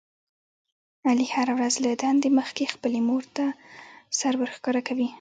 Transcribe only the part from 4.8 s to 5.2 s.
کوي.